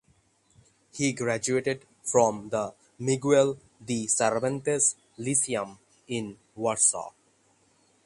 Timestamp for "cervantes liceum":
4.07-5.77